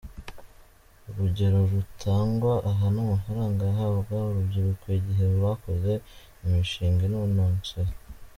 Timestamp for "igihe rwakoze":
4.99-5.91